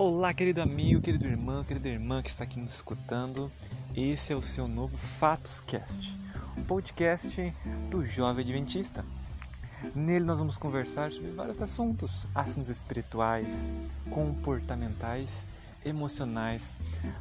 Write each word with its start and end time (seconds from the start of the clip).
Olá, 0.00 0.32
querido 0.32 0.62
amigo, 0.62 1.00
querido 1.00 1.26
irmão, 1.26 1.64
querida 1.64 1.88
irmã 1.88 2.22
que 2.22 2.30
está 2.30 2.44
aqui 2.44 2.60
nos 2.60 2.72
escutando. 2.72 3.50
Esse 3.96 4.32
é 4.32 4.36
o 4.36 4.40
seu 4.40 4.68
novo 4.68 4.96
Fatoscast, 4.96 6.16
um 6.56 6.62
podcast 6.62 7.52
do 7.90 8.06
Jovem 8.06 8.44
Adventista. 8.44 9.04
Nele 9.96 10.24
nós 10.24 10.38
vamos 10.38 10.56
conversar 10.56 11.10
sobre 11.10 11.32
vários 11.32 11.60
assuntos, 11.60 12.28
assuntos 12.32 12.70
espirituais, 12.70 13.74
comportamentais, 14.08 15.44
emocionais. 15.84 16.78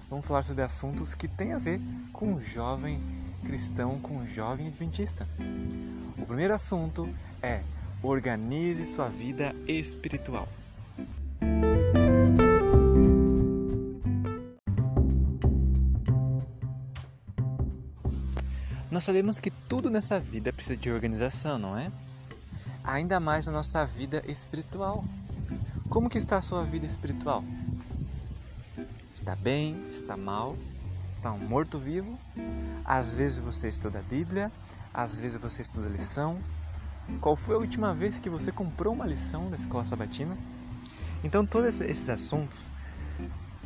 Vamos 0.07 0.28
falar 0.28 0.44
sobre 0.44 0.62
assuntos 0.62 1.16
que 1.16 1.28
têm 1.28 1.54
a 1.54 1.57
ver 1.57 1.82
com 2.14 2.36
o 2.36 2.39
jovem 2.39 3.02
cristão, 3.44 4.00
com 4.00 4.20
o 4.20 4.28
jovem 4.28 4.68
adventista. 4.68 5.28
O 6.16 6.28
primeiro 6.28 6.54
assunto 6.54 7.09
é 7.41 7.64
organize 8.04 8.86
sua 8.86 9.09
vida 9.09 9.55
espiritual. 9.68 10.47
Nós 18.97 19.04
sabemos 19.04 19.39
que 19.39 19.51
tudo 19.51 19.92
nessa 19.92 20.19
vida 20.19 20.51
precisa 20.51 20.75
de 20.75 20.89
organização, 20.89 21.60
não 21.60 21.78
é? 21.78 21.92
Ainda 22.83 23.20
mais 23.20 23.46
na 23.46 23.54
nossa 23.54 23.86
vida 23.86 24.23
espiritual. 24.28 25.06
Como 25.87 26.10
que 26.10 26.18
está 26.18 26.37
a 26.37 26.42
sua 26.42 26.64
vida 26.64 26.83
espiritual? 26.83 27.43
Está 29.14 29.36
bem? 29.36 29.86
Está 29.87 30.18
mal? 30.18 30.57
Está 31.11 31.32
um 31.32 31.37
morto-vivo? 31.37 32.17
Às 32.83 33.14
vezes 33.14 33.38
você 33.38 33.70
estuda 33.70 34.00
a 34.00 34.02
Bíblia, 34.02 34.52
às 34.92 35.20
vezes 35.20 35.39
você 35.39 35.61
estuda 35.61 35.86
a 35.86 35.92
lição. 35.92 36.39
Qual 37.22 37.36
foi 37.36 37.53
a 37.53 37.59
última 37.59 37.94
vez 37.94 38.20
que 38.20 38.31
você 38.31 38.52
comprou 38.52 38.95
uma 38.95 39.06
lição 39.06 39.48
da 39.52 39.58
escola 39.58 39.86
sabatina? 39.86 40.36
Então, 41.23 41.45
todos 41.45 41.81
esses 41.81 42.09
assuntos 42.09 42.66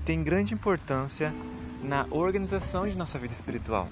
têm 0.06 0.26
grande 0.26 0.54
importância 0.54 1.34
na 1.82 2.06
organização 2.12 2.86
de 2.86 2.98
nossa 2.98 3.18
vida 3.18 3.34
espiritual. 3.34 3.88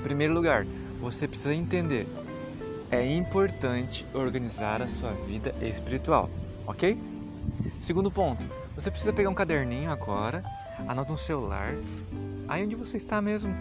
Em 0.00 0.02
primeiro 0.02 0.32
lugar, 0.32 0.66
você 0.98 1.28
precisa 1.28 1.54
entender: 1.54 2.08
é 2.90 3.06
importante 3.14 4.06
organizar 4.14 4.80
a 4.80 4.88
sua 4.88 5.12
vida 5.12 5.54
espiritual, 5.60 6.30
ok? 6.66 6.98
Segundo 7.82 8.10
ponto, 8.10 8.42
você 8.74 8.90
precisa 8.90 9.12
pegar 9.12 9.28
um 9.28 9.34
caderninho 9.34 9.90
agora, 9.90 10.42
anota 10.88 11.12
no 11.12 11.18
celular, 11.18 11.74
aí 12.48 12.64
onde 12.64 12.74
você 12.74 12.96
está 12.96 13.20
mesmo, 13.20 13.54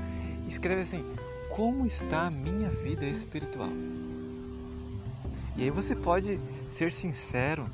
escreve 0.47 0.83
assim: 0.83 1.03
como 1.49 1.85
está 1.85 2.27
a 2.27 2.31
minha 2.31 2.69
vida 2.69 3.05
espiritual? 3.05 3.69
E 5.57 5.63
aí 5.63 5.69
você 5.69 5.93
pode 5.93 6.39
ser 6.73 6.93
sincero, 6.93 7.67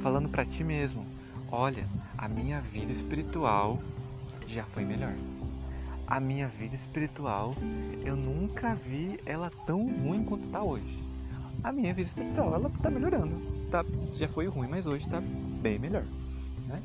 falando 0.00 0.28
para 0.28 0.44
ti 0.44 0.62
mesmo: 0.62 1.04
olha, 1.50 1.84
a 2.16 2.28
minha 2.28 2.60
vida 2.60 2.92
espiritual 2.92 3.80
já 4.46 4.62
foi 4.62 4.84
melhor 4.84 5.12
a 6.12 6.20
minha 6.20 6.46
vida 6.46 6.74
espiritual, 6.74 7.54
eu 8.04 8.14
nunca 8.14 8.74
vi 8.74 9.18
ela 9.24 9.50
tão 9.64 9.86
ruim 9.86 10.22
quanto 10.22 10.44
está 10.44 10.62
hoje. 10.62 11.02
A 11.64 11.72
minha 11.72 11.94
vida 11.94 12.06
espiritual, 12.06 12.54
ela 12.54 12.68
está 12.68 12.90
melhorando. 12.90 13.34
Tá, 13.70 13.82
já 14.12 14.28
foi 14.28 14.46
ruim, 14.46 14.68
mas 14.68 14.86
hoje 14.86 15.06
está 15.06 15.22
bem 15.22 15.78
melhor. 15.78 16.04
Né? 16.68 16.82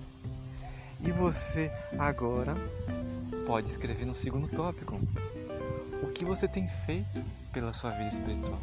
E 1.04 1.12
você 1.12 1.70
agora 2.00 2.56
pode 3.46 3.68
escrever 3.68 4.06
no 4.06 4.16
segundo 4.16 4.48
tópico. 4.48 4.98
O 6.02 6.08
que 6.14 6.24
você 6.24 6.48
tem 6.48 6.66
feito 6.86 7.22
pela 7.52 7.74
sua 7.74 7.92
vida 7.92 8.08
espiritual? 8.08 8.62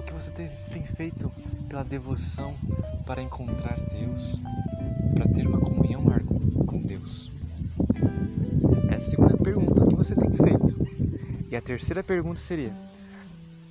O 0.00 0.02
que 0.04 0.12
você 0.14 0.30
tem 0.72 0.86
feito 0.86 1.30
pela 1.68 1.84
devoção 1.84 2.54
para 3.04 3.22
encontrar 3.22 3.78
Deus, 3.78 4.40
para 5.14 5.28
ter 5.28 5.46
uma 5.46 5.60
comunhão 5.60 6.02
com 6.66 6.80
Deus? 6.80 7.21
Terceira 11.62 12.02
pergunta 12.02 12.40
seria: 12.40 12.74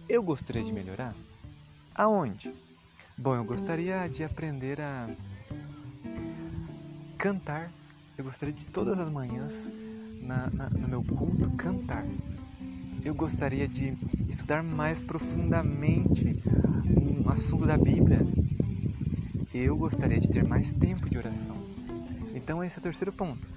Eu 0.07 0.23
gostaria 0.23 0.63
de 0.63 0.71
melhorar? 0.71 1.13
Aonde? 1.93 2.53
Bom, 3.17 3.35
eu 3.35 3.43
gostaria 3.43 4.07
de 4.07 4.23
aprender 4.23 4.79
a 4.81 5.09
cantar. 7.17 7.71
Eu 8.17 8.23
gostaria 8.23 8.53
de 8.53 8.65
todas 8.65 8.99
as 8.99 9.09
manhãs 9.09 9.71
na, 10.21 10.49
na, 10.51 10.69
no 10.69 10.87
meu 10.87 11.03
culto 11.03 11.49
cantar. 11.51 12.05
Eu 13.03 13.13
gostaria 13.13 13.67
de 13.67 13.97
estudar 14.29 14.63
mais 14.63 15.01
profundamente 15.01 16.41
um 16.85 17.29
assunto 17.29 17.65
da 17.65 17.77
Bíblia. 17.77 18.19
Eu 19.53 19.75
gostaria 19.75 20.19
de 20.19 20.29
ter 20.29 20.43
mais 20.43 20.71
tempo 20.71 21.09
de 21.09 21.17
oração. 21.17 21.57
Então, 22.33 22.63
esse 22.63 22.77
é 22.77 22.79
o 22.79 22.83
terceiro 22.83 23.11
ponto 23.11 23.49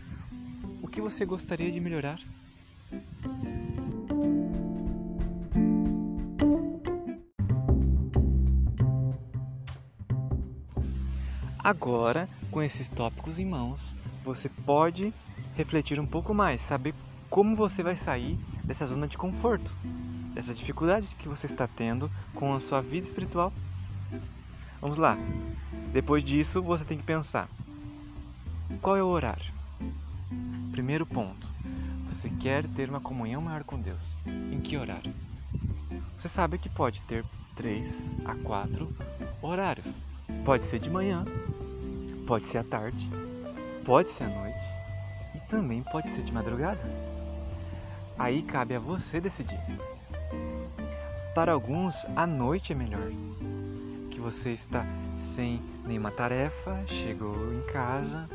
que 0.95 1.01
você 1.01 1.25
gostaria 1.25 1.73
de 1.73 1.81
melhorar? 1.81 2.21
Agora, 11.65 12.29
com 12.51 12.63
esses 12.63 12.89
tópicos 12.89 13.39
em 13.39 13.47
mãos, 13.47 13.95
você 14.23 14.51
pode 14.51 15.15
refletir 15.57 15.99
um 15.99 16.05
pouco 16.05 16.35
mais, 16.35 16.61
saber 16.61 16.95
como 17.31 17.57
você 17.57 17.83
vai 17.83 17.97
sair 17.97 18.39
dessa 18.63 18.85
zona 18.85 19.09
de 19.09 19.17
conforto, 19.17 19.73
dessas 20.35 20.55
dificuldades 20.55 21.15
que 21.15 21.27
você 21.27 21.47
está 21.47 21.67
tendo 21.67 22.11
com 22.35 22.53
a 22.53 22.61
sua 22.61 22.83
vida 22.83 23.07
espiritual. 23.07 23.51
Vamos 24.79 24.99
lá. 24.99 25.17
Depois 25.91 26.23
disso, 26.23 26.61
você 26.61 26.85
tem 26.85 26.99
que 26.99 27.05
pensar: 27.05 27.49
qual 28.83 28.95
é 28.95 29.03
o 29.03 29.07
horário? 29.07 29.51
Primeiro 30.71 31.07
ponto: 31.07 31.49
você 32.11 32.29
quer 32.29 32.69
ter 32.69 32.91
uma 32.91 33.01
comunhão 33.01 33.41
maior 33.41 33.65
com 33.65 33.81
Deus. 33.81 34.03
Em 34.27 34.61
que 34.61 34.77
horário? 34.77 35.15
Você 36.19 36.29
sabe 36.29 36.59
que 36.59 36.69
pode 36.69 37.01
ter 37.05 37.25
três 37.57 37.91
a 38.27 38.35
quatro 38.35 38.95
horários. 39.41 39.87
Pode 40.45 40.65
ser 40.65 40.79
de 40.79 40.91
manhã, 40.91 41.25
pode 42.27 42.47
ser 42.47 42.59
à 42.59 42.65
tarde, 42.65 43.09
pode 43.85 44.11
ser 44.11 44.25
à 44.25 44.29
noite 44.29 44.65
e 45.35 45.41
também 45.49 45.83
pode 45.83 46.11
ser 46.13 46.23
de 46.23 46.33
madrugada. 46.33 46.81
Aí 48.19 48.43
cabe 48.43 48.75
a 48.75 48.79
você 48.79 49.21
decidir. 49.21 49.61
Para 51.35 51.53
alguns, 51.53 51.95
a 52.15 52.27
noite 52.27 52.73
é 52.73 52.77
melhor. 52.77 53.11
Que 54.11 54.21
você 54.21 54.51
está 54.51 54.87
sem 55.19 55.61
nenhuma 55.85 56.11
tarefa, 56.11 56.85
chegou 56.87 57.35
em 57.53 57.63
casa, 57.73 58.29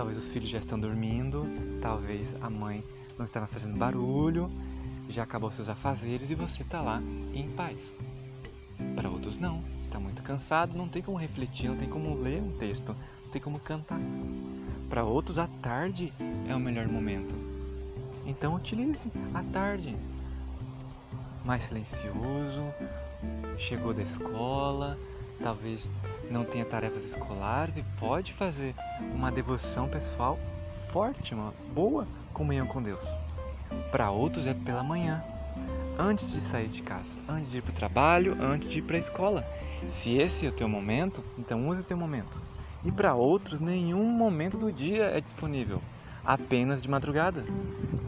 Talvez 0.00 0.16
os 0.16 0.28
filhos 0.28 0.48
já 0.48 0.58
estão 0.58 0.78
dormindo, 0.78 1.46
talvez 1.82 2.34
a 2.40 2.48
mãe 2.48 2.82
não 3.18 3.24
estava 3.26 3.46
fazendo 3.46 3.76
barulho, 3.76 4.50
já 5.08 5.24
acabou 5.24 5.50
seus 5.50 5.68
afazeres 5.68 6.30
e 6.30 6.34
você 6.34 6.62
está 6.62 6.80
lá 6.80 7.02
em 7.34 7.50
paz. 7.50 7.78
Para 8.94 9.10
outros 9.10 9.36
não, 9.36 9.62
está 9.90 9.98
muito 9.98 10.22
cansado, 10.22 10.78
não 10.78 10.88
tem 10.88 11.02
como 11.02 11.18
refletir, 11.18 11.68
não 11.68 11.76
tem 11.76 11.88
como 11.88 12.14
ler 12.14 12.40
um 12.40 12.56
texto, 12.56 12.94
não 13.24 13.30
tem 13.32 13.42
como 13.42 13.58
cantar. 13.58 13.98
Para 14.88 15.04
outros 15.04 15.36
a 15.36 15.48
tarde 15.60 16.12
é 16.48 16.54
o 16.54 16.60
melhor 16.60 16.86
momento. 16.86 17.34
Então 18.24 18.54
utilize 18.54 19.10
a 19.34 19.42
tarde. 19.52 19.96
Mais 21.44 21.62
silencioso, 21.64 22.62
chegou 23.58 23.92
da 23.92 24.02
escola, 24.02 24.96
talvez 25.42 25.90
não 26.30 26.44
tenha 26.44 26.64
tarefas 26.64 27.04
escolares 27.04 27.76
e 27.76 27.82
pode 27.98 28.32
fazer 28.32 28.74
uma 29.12 29.32
devoção 29.32 29.88
pessoal 29.88 30.38
forte, 30.92 31.34
uma 31.34 31.52
boa 31.74 32.06
comunhão 32.32 32.66
com 32.66 32.80
Deus. 32.80 33.04
Para 33.90 34.10
outros 34.10 34.46
é 34.46 34.54
pela 34.54 34.84
manhã, 34.84 35.24
antes 36.00 36.32
de 36.32 36.40
sair 36.40 36.68
de 36.68 36.82
casa, 36.82 37.20
antes 37.28 37.50
de 37.50 37.58
ir 37.58 37.62
para 37.62 37.72
o 37.72 37.74
trabalho, 37.74 38.36
antes 38.40 38.70
de 38.70 38.78
ir 38.78 38.82
para 38.82 38.96
a 38.96 39.00
escola. 39.00 39.44
Se 39.92 40.16
esse 40.16 40.46
é 40.46 40.48
o 40.48 40.52
teu 40.52 40.68
momento, 40.68 41.22
então 41.38 41.68
use 41.68 41.82
o 41.82 41.84
teu 41.84 41.96
momento. 41.96 42.40
E 42.82 42.90
para 42.90 43.14
outros, 43.14 43.60
nenhum 43.60 44.04
momento 44.04 44.56
do 44.56 44.72
dia 44.72 45.04
é 45.04 45.20
disponível, 45.20 45.82
apenas 46.24 46.80
de 46.80 46.88
madrugada. 46.88 47.44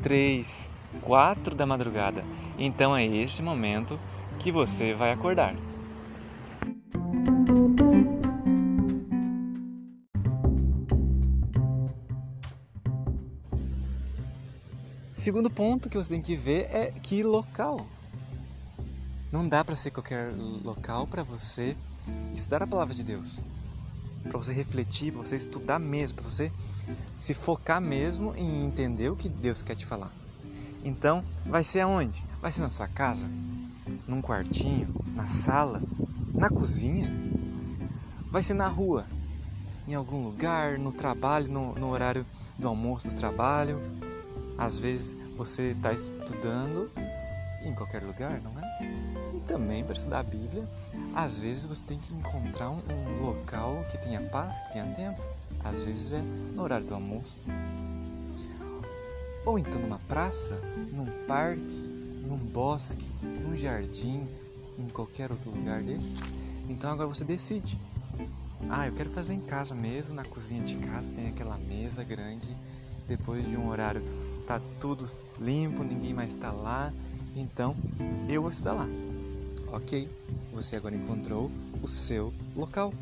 Três, 0.02 0.68
quatro 1.02 1.54
da 1.54 1.66
madrugada. 1.66 2.24
Então 2.58 2.96
é 2.96 3.04
esse 3.04 3.42
momento 3.42 4.00
que 4.38 4.50
você 4.50 4.94
vai 4.94 5.12
acordar. 5.12 5.54
Segundo 15.22 15.48
ponto 15.48 15.88
que 15.88 15.96
você 15.96 16.08
tem 16.08 16.20
que 16.20 16.34
ver 16.34 16.68
é 16.72 16.90
que 16.90 17.22
local. 17.22 17.86
Não 19.30 19.48
dá 19.48 19.64
para 19.64 19.76
ser 19.76 19.92
qualquer 19.92 20.32
local 20.64 21.06
para 21.06 21.22
você 21.22 21.76
estudar 22.34 22.60
a 22.60 22.66
palavra 22.66 22.92
de 22.92 23.04
Deus. 23.04 23.40
Para 24.24 24.36
você 24.36 24.52
refletir, 24.52 25.12
para 25.12 25.22
você 25.22 25.36
estudar 25.36 25.78
mesmo, 25.78 26.18
para 26.18 26.28
você 26.28 26.50
se 27.16 27.34
focar 27.34 27.80
mesmo 27.80 28.34
em 28.34 28.64
entender 28.64 29.10
o 29.10 29.16
que 29.16 29.28
Deus 29.28 29.62
quer 29.62 29.76
te 29.76 29.86
falar. 29.86 30.10
Então, 30.84 31.22
vai 31.46 31.62
ser 31.62 31.82
aonde? 31.82 32.24
Vai 32.40 32.50
ser 32.50 32.62
na 32.62 32.68
sua 32.68 32.88
casa? 32.88 33.30
Num 34.08 34.20
quartinho? 34.20 34.92
Na 35.14 35.28
sala? 35.28 35.80
Na 36.34 36.50
cozinha? 36.50 37.08
Vai 38.28 38.42
ser 38.42 38.54
na 38.54 38.66
rua? 38.66 39.06
em 39.86 39.94
algum 39.94 40.24
lugar, 40.24 40.78
no 40.78 40.92
trabalho, 40.92 41.48
no, 41.48 41.74
no 41.74 41.90
horário 41.90 42.24
do 42.58 42.66
almoço 42.66 43.08
do 43.08 43.14
trabalho. 43.14 43.78
Às 44.58 44.78
vezes 44.78 45.16
você 45.36 45.70
está 45.70 45.92
estudando 45.92 46.90
em 47.64 47.74
qualquer 47.74 48.02
lugar, 48.02 48.40
não 48.40 48.52
é? 48.58 48.84
E 49.34 49.40
também 49.40 49.84
para 49.84 49.94
estudar 49.94 50.20
a 50.20 50.22
Bíblia, 50.22 50.68
às 51.14 51.38
vezes 51.38 51.64
você 51.64 51.84
tem 51.84 51.98
que 51.98 52.12
encontrar 52.14 52.70
um, 52.70 52.82
local 53.20 53.84
que 53.90 53.98
tenha 53.98 54.20
paz, 54.20 54.60
que 54.60 54.72
tenha 54.72 54.86
tempo. 54.94 55.22
Às 55.64 55.82
vezes 55.82 56.12
é 56.12 56.20
no 56.20 56.62
horário 56.62 56.86
do 56.86 56.94
almoço. 56.94 57.40
Ou 59.44 59.58
então 59.58 59.80
numa 59.80 59.98
praça, 60.00 60.54
num 60.92 61.06
parque, 61.26 61.80
num 62.26 62.36
bosque, 62.36 63.10
num 63.22 63.56
jardim, 63.56 64.26
em 64.78 64.88
qualquer 64.88 65.30
outro 65.30 65.50
lugar 65.50 65.82
desses. 65.82 66.18
Então 66.68 66.90
agora 66.90 67.08
você 67.08 67.24
decide. 67.24 67.78
Ah, 68.70 68.86
eu 68.86 68.92
quero 68.92 69.10
fazer 69.10 69.34
em 69.34 69.40
casa 69.40 69.74
mesmo, 69.74 70.14
na 70.14 70.24
cozinha 70.24 70.62
de 70.62 70.76
casa, 70.76 71.12
tem 71.12 71.28
aquela 71.28 71.58
mesa 71.58 72.02
grande. 72.04 72.56
Depois 73.08 73.46
de 73.48 73.56
um 73.56 73.68
horário 73.68 74.02
tá 74.46 74.60
tudo 74.80 75.08
limpo, 75.40 75.82
ninguém 75.82 76.14
mais 76.14 76.34
está 76.34 76.50
lá. 76.50 76.92
Então 77.34 77.76
eu 78.28 78.42
vou 78.42 78.50
estudar 78.50 78.72
lá. 78.72 78.86
Ok, 79.72 80.08
você 80.52 80.76
agora 80.76 80.94
encontrou 80.94 81.50
o 81.82 81.88
seu 81.88 82.32
local. 82.54 82.92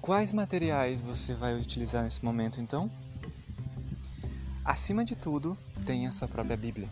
Quais 0.00 0.32
materiais 0.32 1.02
você 1.02 1.34
vai 1.34 1.54
utilizar 1.60 2.02
nesse 2.02 2.24
momento 2.24 2.60
então? 2.60 2.90
Acima 4.64 5.04
de 5.04 5.14
tudo, 5.14 5.56
tenha 5.84 6.10
sua 6.12 6.26
própria 6.26 6.56
Bíblia. 6.56 6.88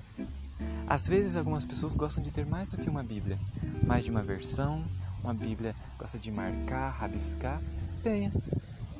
Às 0.86 1.06
vezes, 1.06 1.36
algumas 1.36 1.64
pessoas 1.64 1.94
gostam 1.94 2.22
de 2.22 2.30
ter 2.30 2.44
mais 2.44 2.68
do 2.68 2.76
que 2.76 2.88
uma 2.88 3.02
Bíblia, 3.02 3.38
mais 3.82 4.04
de 4.04 4.10
uma 4.10 4.22
versão. 4.22 4.84
Uma 5.26 5.34
Bíblia 5.34 5.74
gosta 5.98 6.20
de 6.20 6.30
marcar, 6.30 6.88
rabiscar. 6.90 7.60
Tenha. 8.00 8.32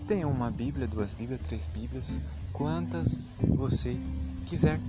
Tenha 0.09 0.27
uma 0.27 0.51
Bíblia, 0.51 0.85
duas 0.85 1.15
Bíblias, 1.15 1.41
três 1.43 1.69
Bíblias, 1.69 2.19
quantas 2.53 3.17
você 3.41 3.97
quiser. 4.45 4.81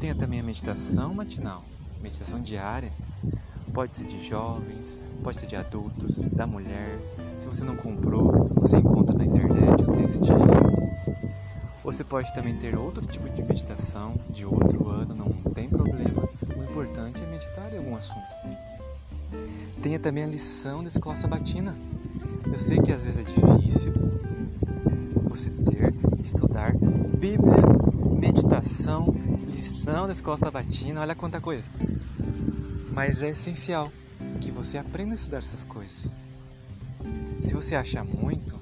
Tenha 0.00 0.12
também 0.12 0.40
a 0.40 0.42
meditação 0.42 1.14
matinal, 1.14 1.62
meditação 2.02 2.40
diária. 2.40 2.92
Pode 3.72 3.92
ser 3.92 4.06
de 4.06 4.20
jovens, 4.26 5.00
pode 5.22 5.36
ser 5.36 5.46
de 5.46 5.54
adultos, 5.54 6.16
da 6.16 6.48
mulher. 6.48 6.98
Se 7.38 7.46
você 7.46 7.62
não 7.62 7.76
comprou, 7.76 8.48
você 8.56 8.78
encontra 8.78 9.16
na 9.16 9.24
internet 9.26 9.84
o 9.84 9.92
textinho. 9.92 10.36
Você 11.84 12.02
pode 12.02 12.34
também 12.34 12.58
ter 12.58 12.76
outro 12.76 13.06
tipo 13.06 13.30
de 13.30 13.40
meditação 13.40 14.16
de 14.30 14.44
outro 14.44 14.88
ano, 14.88 15.14
não 15.14 15.52
tem 15.52 15.68
problema. 15.68 16.28
O 16.56 16.64
importante 16.64 17.22
é 17.22 17.26
meditar 17.26 17.72
em 17.72 17.76
algum 17.76 17.94
assunto. 17.94 18.73
Tenha 19.82 19.98
também 19.98 20.24
a 20.24 20.26
lição 20.26 20.82
da 20.82 20.88
escola 20.88 21.16
sabatina. 21.16 21.76
Eu 22.46 22.58
sei 22.58 22.78
que 22.78 22.92
às 22.92 23.02
vezes 23.02 23.18
é 23.18 23.22
difícil 23.22 23.92
você 25.24 25.50
ter, 25.50 25.94
estudar 26.22 26.72
Bíblia, 27.18 27.56
meditação, 28.18 29.14
lição 29.46 30.06
da 30.06 30.12
escola 30.12 30.38
sabatina, 30.38 31.00
olha 31.00 31.14
quanta 31.14 31.40
coisa. 31.40 31.64
Mas 32.92 33.22
é 33.22 33.30
essencial 33.30 33.90
que 34.40 34.50
você 34.50 34.78
aprenda 34.78 35.12
a 35.12 35.16
estudar 35.16 35.38
essas 35.38 35.64
coisas. 35.64 36.14
Se 37.40 37.54
você 37.54 37.74
acha 37.74 38.04
muito, 38.04 38.56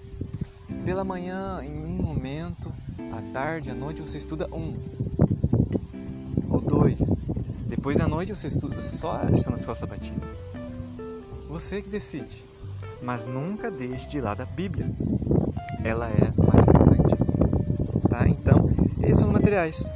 pela 0.84 1.04
manhã, 1.04 1.60
em 1.62 1.76
um 1.76 2.02
momento, 2.02 2.72
à 3.12 3.22
tarde, 3.32 3.70
à 3.70 3.74
noite, 3.74 4.00
você 4.00 4.18
estuda 4.18 4.48
um 4.52 4.76
ou 6.48 6.60
dois. 6.60 6.98
Depois 7.66 8.00
à 8.00 8.08
noite 8.08 8.32
você 8.34 8.46
estuda 8.46 8.80
só 8.80 9.20
a 9.22 9.24
lição 9.24 9.52
da 9.52 9.58
escola 9.58 9.74
sabatina. 9.74 10.20
Você 11.52 11.82
que 11.82 11.90
decide, 11.90 12.46
mas 13.02 13.24
nunca 13.24 13.70
deixe 13.70 14.08
de 14.08 14.22
lado 14.22 14.40
a 14.40 14.46
Bíblia. 14.46 14.90
Ela 15.84 16.08
é 16.08 16.32
mais 16.38 16.64
importante. 16.64 17.14
Tá? 18.08 18.26
Então, 18.26 18.70
esses 19.02 19.18
são 19.18 19.28
os 19.28 19.34
materiais. 19.34 19.90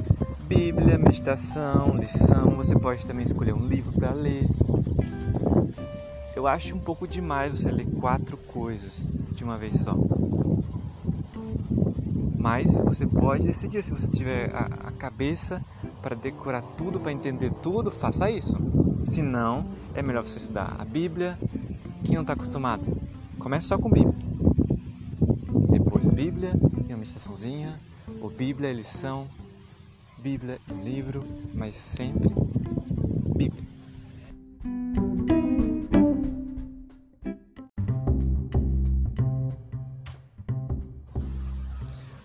Bíblia, 0.47 0.99
meditação, 0.99 1.97
lição. 1.97 2.50
Você 2.56 2.79
pode 2.79 3.06
também 3.06 3.25
escolher 3.25 3.55
um 3.55 3.64
livro 3.64 3.99
para 3.99 4.12
ler. 4.12 4.47
Eu 6.35 6.47
acho 6.47 6.76
um 6.76 6.79
pouco 6.79 7.08
demais 7.08 7.59
você 7.59 7.70
ler 7.70 7.87
quatro 7.87 8.37
coisas 8.37 9.09
de 9.32 9.43
uma 9.43 9.56
vez 9.56 9.81
só. 9.81 9.97
Mas 12.38 12.79
você 12.82 13.06
pode 13.06 13.47
decidir 13.47 13.82
se 13.82 13.93
você 13.93 14.06
tiver 14.09 14.55
a, 14.55 14.88
a 14.88 14.93
cabeça 14.93 15.64
para 16.02 16.14
decorar 16.14 16.61
tudo, 16.76 17.00
para 17.00 17.12
entender 17.12 17.50
tudo, 17.62 17.91
faça 17.91 18.31
isso. 18.31 18.59
Se 19.00 19.22
não, 19.22 19.66
é 19.94 20.02
melhor 20.02 20.25
você 20.25 20.38
estudar 20.38 20.76
a 20.78 20.84
Bíblia. 20.84 21.38
Quem 22.04 22.14
não 22.14 22.22
está 22.22 22.32
acostumado, 22.32 22.84
comece 23.38 23.69
só 23.69 23.78
com 23.78 23.90
Bíblia. 23.90 24.14
Depois 25.70 26.08
Bíblia 26.08 26.52
e 26.88 26.93
uma 26.93 26.98
meditaçãozinha, 26.98 27.78
ou 28.20 28.31
Bíblia 28.31 28.70
e 28.70 28.75
lição, 28.75 29.26
Bíblia 30.19 30.58
e 30.69 30.72
um 30.72 30.82
livro, 30.82 31.25
mas 31.54 31.75
sempre 31.75 32.28
Bíblia. 33.37 33.64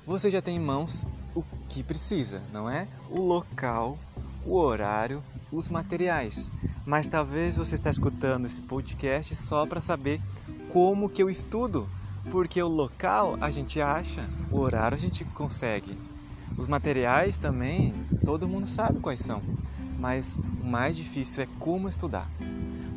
Você 0.06 0.30
já 0.30 0.42
tem 0.42 0.58
em 0.58 0.60
mãos 0.60 1.08
o 1.34 1.42
que 1.70 1.82
precisa, 1.82 2.42
não 2.52 2.70
é? 2.70 2.88
O 3.10 3.22
local, 3.22 3.98
o 4.46 4.58
horário, 4.58 5.24
os 5.52 5.70
materiais. 5.70 6.52
Mas 6.86 7.08
talvez 7.08 7.58
você 7.58 7.76
está 7.76 7.90
escutando 7.90 8.46
esse 8.46 8.62
podcast 8.62 9.36
só 9.36 9.66
para 9.66 9.82
saber 9.82 10.22
como 10.72 11.10
que 11.10 11.22
eu 11.22 11.30
estudo, 11.30 11.88
porque 12.30 12.62
o 12.62 12.68
local 12.68 13.38
a 13.42 13.52
gente 13.52 13.82
acha, 13.82 14.28
o 14.52 14.60
horário 14.60 14.96
a 14.96 15.00
gente 15.00 15.24
consegue. 15.26 15.98
Os 16.58 16.68
materiais 16.68 17.38
também, 17.38 17.94
todo 18.26 18.48
mundo 18.48 18.68
sabe 18.68 19.00
quais 19.00 19.20
são, 19.20 19.42
mas 20.00 20.38
o 20.38 20.66
mais 20.66 20.96
difícil 20.96 21.44
é 21.44 21.48
como 21.60 21.90
estudar. 21.90 22.30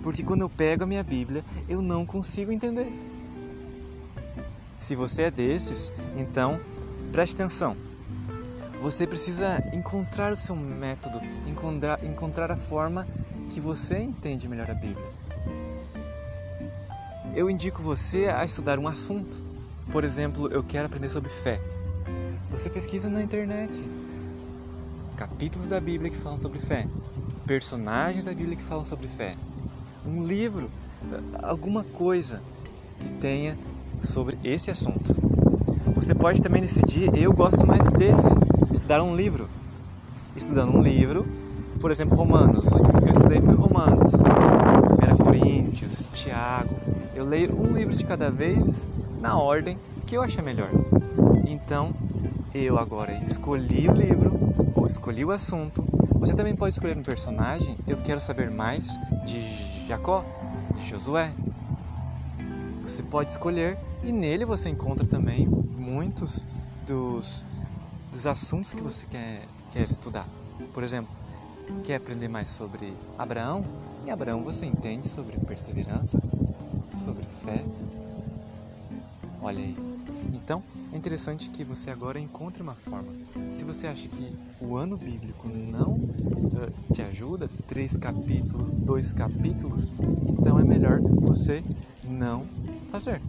Porque 0.02 0.22
quando 0.22 0.42
eu 0.42 0.50
pego 0.50 0.84
a 0.84 0.86
minha 0.86 1.02
Bíblia, 1.02 1.44
eu 1.68 1.80
não 1.80 2.04
consigo 2.04 2.52
entender. 2.52 2.92
Se 4.76 4.94
você 4.94 5.22
é 5.22 5.30
desses, 5.30 5.90
então 6.16 6.60
preste 7.10 7.34
atenção. 7.34 7.76
Você 8.84 9.06
precisa 9.06 9.66
encontrar 9.72 10.30
o 10.30 10.36
seu 10.36 10.54
método, 10.54 11.18
encontrar, 11.48 12.04
encontrar 12.04 12.52
a 12.52 12.56
forma 12.56 13.06
que 13.48 13.58
você 13.58 13.98
entende 13.98 14.46
melhor 14.46 14.70
a 14.70 14.74
Bíblia. 14.74 15.06
Eu 17.34 17.48
indico 17.48 17.80
você 17.80 18.26
a 18.26 18.44
estudar 18.44 18.78
um 18.78 18.86
assunto. 18.86 19.42
Por 19.90 20.04
exemplo, 20.04 20.48
eu 20.48 20.62
quero 20.62 20.84
aprender 20.84 21.08
sobre 21.08 21.30
fé. 21.30 21.58
Você 22.50 22.68
pesquisa 22.68 23.08
na 23.08 23.22
internet 23.22 23.82
capítulos 25.16 25.70
da 25.70 25.80
Bíblia 25.80 26.10
que 26.10 26.18
falam 26.18 26.36
sobre 26.36 26.58
fé, 26.58 26.86
personagens 27.46 28.26
da 28.26 28.34
Bíblia 28.34 28.54
que 28.54 28.64
falam 28.64 28.84
sobre 28.84 29.08
fé, 29.08 29.34
um 30.04 30.26
livro, 30.26 30.70
alguma 31.42 31.84
coisa 31.84 32.42
que 33.00 33.08
tenha 33.12 33.56
sobre 34.02 34.36
esse 34.44 34.70
assunto. 34.70 35.14
Você 35.94 36.14
pode 36.14 36.42
também 36.42 36.60
decidir, 36.60 37.10
eu 37.16 37.32
gosto 37.32 37.66
mais 37.66 37.88
desse, 37.88 38.43
estudar 38.74 39.00
um 39.00 39.14
livro. 39.14 39.48
Estudando 40.36 40.76
um 40.76 40.82
livro, 40.82 41.24
por 41.80 41.92
exemplo, 41.92 42.16
Romanos, 42.16 42.66
o 42.72 42.76
último 42.76 43.00
que 43.00 43.08
eu 43.08 43.12
estudei 43.12 43.40
foi 43.40 43.54
Romanos, 43.54 44.12
era 45.00 45.14
Coríntios, 45.14 46.08
Tiago. 46.12 46.74
Eu 47.14 47.24
leio 47.24 47.54
um 47.56 47.72
livro 47.72 47.94
de 47.94 48.04
cada 48.04 48.30
vez 48.32 48.90
na 49.20 49.38
ordem 49.38 49.78
que 50.04 50.16
eu 50.16 50.22
achar 50.22 50.42
melhor. 50.42 50.70
Então, 51.46 51.94
eu 52.52 52.76
agora 52.76 53.12
escolhi 53.12 53.88
o 53.88 53.92
livro 53.92 54.36
ou 54.74 54.86
escolhi 54.88 55.24
o 55.24 55.30
assunto. 55.30 55.84
Você 56.18 56.34
também 56.34 56.56
pode 56.56 56.72
escolher 56.72 56.96
um 56.96 57.02
personagem. 57.02 57.78
Eu 57.86 57.98
quero 57.98 58.20
saber 58.20 58.50
mais 58.50 58.98
de 59.24 59.86
Jacó, 59.86 60.24
de 60.74 60.84
Josué. 60.84 61.32
Você 62.82 63.04
pode 63.04 63.30
escolher 63.30 63.78
e 64.02 64.10
nele 64.10 64.44
você 64.44 64.68
encontra 64.68 65.06
também 65.06 65.46
muitos 65.78 66.44
dos, 66.84 67.44
dos 68.14 68.26
assuntos 68.28 68.72
que 68.72 68.82
você 68.82 69.06
quer, 69.06 69.42
quer 69.72 69.82
estudar. 69.82 70.26
Por 70.72 70.84
exemplo, 70.84 71.12
quer 71.82 71.96
aprender 71.96 72.28
mais 72.28 72.48
sobre 72.48 72.94
Abraão? 73.18 73.64
Em 74.06 74.10
Abraão 74.10 74.42
você 74.44 74.64
entende 74.64 75.08
sobre 75.08 75.36
perseverança, 75.38 76.22
sobre 76.90 77.24
fé. 77.24 77.64
Olha 79.42 79.58
aí. 79.58 79.76
Então, 80.32 80.62
é 80.92 80.96
interessante 80.96 81.50
que 81.50 81.64
você 81.64 81.90
agora 81.90 82.20
encontre 82.20 82.62
uma 82.62 82.74
forma. 82.74 83.12
Se 83.50 83.64
você 83.64 83.88
acha 83.88 84.08
que 84.08 84.32
o 84.60 84.76
ano 84.76 84.96
bíblico 84.96 85.48
não 85.48 85.94
uh, 85.94 86.92
te 86.92 87.02
ajuda, 87.02 87.50
três 87.66 87.96
capítulos, 87.96 88.70
dois 88.70 89.12
capítulos, 89.12 89.92
então 90.28 90.58
é 90.58 90.64
melhor 90.64 91.00
você 91.00 91.64
não 92.04 92.46
fazer. 92.90 93.20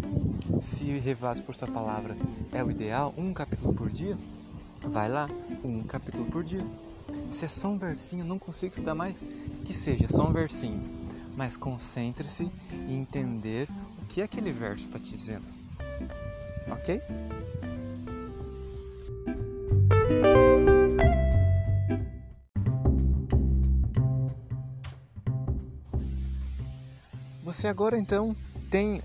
Se 0.62 0.86
revaso 1.00 1.42
por 1.42 1.56
sua 1.56 1.68
palavra 1.68 2.16
é 2.52 2.64
o 2.64 2.70
ideal, 2.70 3.14
um 3.18 3.34
capítulo 3.34 3.74
por 3.74 3.90
dia, 3.90 4.18
vai 4.90 5.10
lá, 5.10 5.30
um 5.64 5.84
capítulo 5.84 6.26
por 6.26 6.44
dia. 6.44 6.66
Se 7.30 7.46
é 7.46 7.48
só 7.48 7.70
um 7.70 7.78
versinho, 7.78 8.24
não 8.24 8.40
consigo 8.40 8.74
estudar 8.74 8.96
mais, 8.96 9.24
que 9.64 9.74
seja 9.74 10.08
só 10.08 10.28
um 10.28 10.34
versinho. 10.34 10.82
Mas 11.36 11.58
concentre-se 11.58 12.50
em 12.72 13.02
entender 13.02 13.68
o 14.02 14.06
que 14.06 14.22
aquele 14.22 14.52
verso 14.52 14.84
está 14.84 15.00
te 15.00 15.12
dizendo. 15.12 15.46
Ok? 16.72 17.02
Você 27.44 27.68
agora 27.68 27.98
então 27.98 28.36
tem 28.70 29.02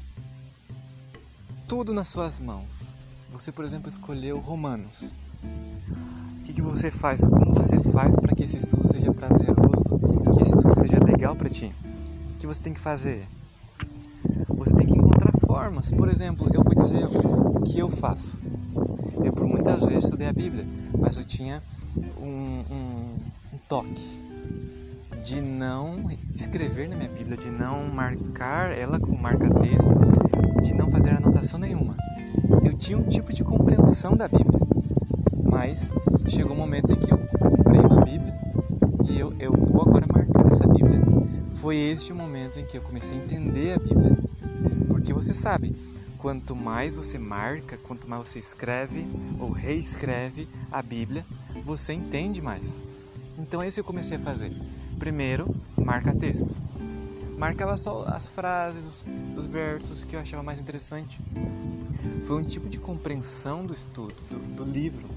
tudo 1.68 1.92
nas 1.92 2.08
suas 2.08 2.38
mãos. 2.38 2.94
Você, 3.32 3.52
por 3.52 3.64
exemplo, 3.64 3.88
escolheu 3.88 4.38
Romanos. 4.38 5.12
Você 6.70 6.88
faz? 6.88 7.20
Como 7.26 7.52
você 7.52 7.80
faz 7.80 8.14
para 8.14 8.32
que 8.32 8.44
esse 8.44 8.58
estudo 8.58 8.86
seja 8.86 9.12
prazeroso, 9.12 9.98
que 10.32 10.40
esse 10.40 10.56
estudo 10.56 10.78
seja 10.78 11.02
legal 11.04 11.34
para 11.34 11.48
ti? 11.48 11.74
O 12.34 12.38
que 12.38 12.46
você 12.46 12.62
tem 12.62 12.72
que 12.72 12.78
fazer? 12.78 13.26
Você 14.46 14.76
tem 14.76 14.86
que 14.86 14.96
encontrar 14.96 15.32
formas. 15.44 15.90
Por 15.90 16.08
exemplo, 16.08 16.48
eu 16.54 16.62
vou 16.62 16.72
dizer 16.72 17.04
o 17.04 17.60
que 17.62 17.80
eu 17.80 17.90
faço. 17.90 18.40
Eu 19.24 19.32
por 19.32 19.48
muitas 19.48 19.84
vezes 19.84 20.04
estudei 20.04 20.28
a 20.28 20.32
Bíblia, 20.32 20.64
mas 20.96 21.16
eu 21.16 21.24
tinha 21.24 21.60
um, 22.16 22.62
um, 22.70 23.16
um 23.52 23.58
toque 23.68 24.22
de 25.20 25.42
não 25.42 26.06
escrever 26.36 26.88
na 26.88 26.94
minha 26.94 27.10
Bíblia, 27.10 27.36
de 27.36 27.50
não 27.50 27.88
marcar 27.88 28.70
ela 28.70 29.00
com 29.00 29.14
marca-texto, 29.16 29.90
de 30.62 30.72
não 30.72 30.88
fazer 30.88 31.10
anotação 31.10 31.58
nenhuma. 31.58 31.96
Eu 32.64 32.74
tinha 32.74 32.96
um 32.96 33.02
tipo 33.02 33.32
de 33.32 33.42
compreensão 33.42 34.16
da 34.16 34.28
Bíblia, 34.28 34.60
mas 35.44 35.90
chegou 36.26 36.52
um 36.52 36.58
momento 36.58 36.92
em 36.92 36.96
que 36.96 37.12
eu 37.12 37.18
comprei 37.18 37.80
uma 37.80 38.02
Bíblia 38.02 38.34
e 39.08 39.18
eu, 39.18 39.32
eu 39.38 39.52
vou 39.52 39.82
agora 39.82 40.06
marcar 40.12 40.46
essa 40.52 40.66
Bíblia. 40.66 41.00
Foi 41.52 41.76
este 41.76 42.12
o 42.12 42.16
momento 42.16 42.58
em 42.58 42.64
que 42.64 42.76
eu 42.76 42.82
comecei 42.82 43.18
a 43.18 43.22
entender 43.22 43.74
a 43.74 43.78
Bíblia, 43.78 44.16
porque 44.88 45.12
você 45.12 45.34
sabe, 45.34 45.76
quanto 46.18 46.54
mais 46.54 46.96
você 46.96 47.18
marca, 47.18 47.76
quanto 47.78 48.08
mais 48.08 48.28
você 48.28 48.38
escreve 48.38 49.06
ou 49.38 49.50
reescreve 49.50 50.48
a 50.70 50.82
Bíblia, 50.82 51.24
você 51.64 51.92
entende 51.92 52.40
mais. 52.40 52.82
Então 53.38 53.62
é 53.62 53.68
isso 53.68 53.76
que 53.76 53.80
eu 53.80 53.84
comecei 53.84 54.16
a 54.16 54.20
fazer. 54.20 54.52
Primeiro, 54.98 55.54
marca 55.76 56.14
texto. 56.14 56.56
Marcava 57.38 57.74
só 57.76 58.04
as 58.06 58.28
frases, 58.28 58.84
os, 58.84 59.06
os 59.36 59.46
versos 59.46 60.04
que 60.04 60.14
eu 60.14 60.20
achava 60.20 60.42
mais 60.42 60.60
interessante. 60.60 61.20
Foi 62.22 62.36
um 62.36 62.42
tipo 62.42 62.68
de 62.68 62.78
compreensão 62.78 63.64
do 63.64 63.72
estudo, 63.72 64.14
do, 64.30 64.38
do 64.56 64.64
livro. 64.64 65.09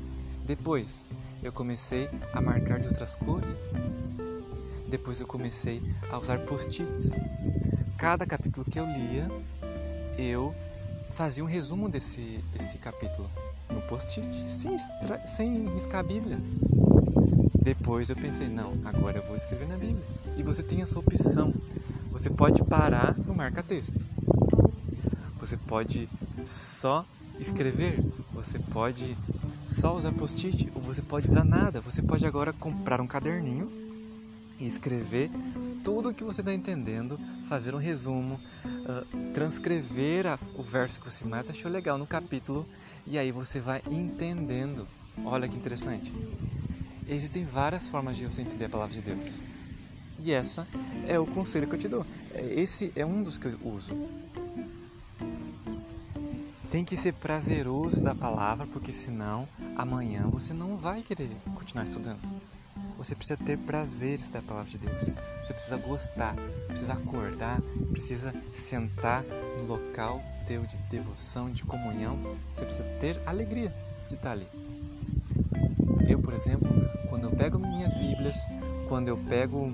Depois, 0.46 1.08
eu 1.42 1.52
comecei 1.52 2.10
a 2.34 2.42
marcar 2.42 2.80
de 2.80 2.88
outras 2.88 3.16
cores. 3.16 3.70
Depois 4.90 5.22
eu 5.22 5.28
comecei 5.28 5.82
a 6.12 6.18
usar 6.18 6.40
post-its. 6.40 7.18
Cada 7.98 8.26
capítulo 8.26 8.66
que 8.66 8.80
eu 8.80 8.86
lia, 8.86 9.30
eu 10.18 10.54
fazia 11.12 11.44
um 11.44 11.48
resumo 11.48 11.88
desse, 11.88 12.44
desse 12.52 12.78
capítulo 12.78 13.30
no 13.70 13.82
post-it, 13.84 14.52
sem, 14.52 14.78
sem 15.26 15.66
riscar 15.74 16.02
a 16.02 16.04
Bíblia. 16.04 16.38
Depois 17.62 18.10
eu 18.10 18.16
pensei, 18.16 18.50
não, 18.50 18.74
agora 18.84 19.20
eu 19.20 19.24
vou 19.24 19.38
escrever 19.38 19.68
na 19.68 19.78
Bíblia. 19.78 20.06
E 20.38 20.44
você 20.44 20.62
tem 20.62 20.82
essa 20.82 21.00
opção. 21.00 21.54
Você 22.12 22.30
pode 22.30 22.62
parar 22.64 23.18
no 23.18 23.34
marca-texto. 23.34 24.06
Você 25.40 25.56
pode 25.56 26.10
só 26.44 27.06
escrever. 27.40 28.04
Você 28.34 28.60
pode 28.60 29.16
só 29.66 29.96
usar 29.96 30.12
post-it. 30.12 30.72
Ou 30.76 30.82
você 30.82 31.02
pode 31.02 31.28
usar 31.28 31.44
nada. 31.44 31.82
Você 31.82 32.02
pode 32.02 32.26
agora 32.26 32.54
comprar 32.54 33.02
um 33.02 33.08
caderninho 33.08 33.72
e 34.60 34.68
escrever 34.68 35.30
tudo 35.84 36.10
o 36.10 36.14
que 36.14 36.24
você 36.24 36.42
está 36.42 36.54
entendendo, 36.54 37.20
fazer 37.50 37.76
um 37.76 37.78
resumo, 37.78 38.40
uh, 38.66 39.34
transcrever 39.34 40.28
a, 40.28 40.40
o 40.56 40.64
verso 40.64 41.00
que 41.00 41.12
você 41.12 41.26
mais 41.26 41.50
achou 41.50 41.70
legal 41.70 41.98
no 41.98 42.08
capítulo 42.08 42.66
e 43.06 43.18
aí 43.18 43.32
você 43.32 43.60
vai 43.60 43.82
entendendo. 43.92 44.88
Olha 45.26 45.48
que 45.48 45.58
interessante. 45.58 46.14
Existem 47.08 47.44
várias 47.44 47.90
formas 47.90 48.16
de 48.16 48.26
você 48.26 48.42
entender 48.42 48.66
a 48.66 48.70
palavra 48.70 48.94
de 48.94 49.02
Deus. 49.02 49.42
E 50.20 50.32
essa 50.32 50.66
é 51.06 51.20
o 51.20 51.26
conselho 51.26 51.68
que 51.68 51.76
eu 51.76 51.80
te 51.80 51.88
dou. 51.90 52.06
Esse 52.34 52.94
é 52.96 53.06
um 53.06 53.22
dos 53.22 53.38
que 53.38 53.48
eu 53.48 53.60
uso. 53.64 53.94
Tem 56.74 56.84
que 56.84 56.98
ser 56.98 57.14
prazeroso 57.14 58.04
da 58.04 58.16
palavra, 58.16 58.66
porque 58.66 58.92
senão 58.92 59.48
amanhã 59.76 60.24
você 60.24 60.56
não 60.56 60.76
vai 60.76 61.04
querer 61.04 61.30
continuar 61.54 61.84
estudando. 61.84 62.20
Você 62.98 63.14
precisa 63.14 63.38
ter 63.38 63.60
prazeres 63.60 64.28
da 64.28 64.42
palavra 64.42 64.72
de 64.72 64.80
Deus. 64.80 65.02
Você 65.40 65.54
precisa 65.54 65.78
gostar, 65.78 66.36
precisa 66.68 66.94
acordar, 66.94 67.62
precisa 67.92 68.34
sentar 68.56 69.24
no 69.60 69.68
local 69.68 70.20
teu 70.48 70.66
de 70.66 70.76
devoção, 70.90 71.52
de 71.52 71.64
comunhão. 71.64 72.18
Você 72.52 72.66
precisa 72.66 72.88
ter 73.00 73.22
alegria 73.28 73.72
de 74.10 74.16
estar 74.16 74.32
ali. 74.32 74.48
Eu, 76.10 76.18
por 76.18 76.34
exemplo, 76.34 76.72
quando 77.08 77.26
eu 77.26 77.32
pego 77.36 77.60
minhas 77.60 77.94
Bíblias, 77.94 78.48
quando 78.90 79.10
eu 79.10 79.18
pego 79.30 79.72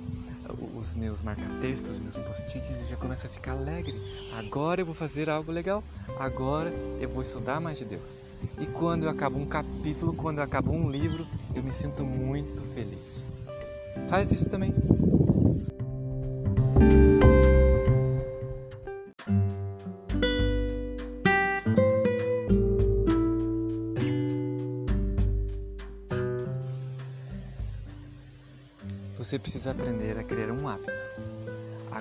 os 0.76 0.96
meus 0.96 1.22
marca-textos, 1.22 1.92
os 1.92 2.00
meus 2.00 2.18
post-its, 2.18 2.79
começo 3.20 3.28
a 3.28 3.30
ficar 3.30 3.52
alegre. 3.52 3.94
Agora 4.38 4.80
eu 4.80 4.86
vou 4.86 4.96
fazer 4.96 5.30
algo 5.30 5.52
legal. 5.52 5.84
Agora 6.18 6.72
eu 7.02 7.10
vou 7.10 7.22
estudar 7.22 7.60
mais 7.60 7.78
de 7.78 7.86
Deus. 7.86 8.24
E 8.60 8.66
quando 8.66 9.04
eu 9.04 9.10
acabo 9.10 9.38
um 9.38 9.46
capítulo, 9.46 10.14
quando 10.14 10.38
eu 10.38 10.44
acabo 10.44 10.72
um 10.72 10.90
livro, 10.90 11.28
eu 11.54 11.62
me 11.62 11.72
sinto 11.72 12.06
muito 12.06 12.64
feliz. 12.64 13.26
Faz 14.08 14.32
isso 14.32 14.48
também. 14.50 14.74
Você 29.18 29.38
precisa 29.38 29.72
aprender 29.72 30.18
a 30.18 30.24
criar 30.24 30.52
um 30.52 30.68
hábito. 30.68 31.39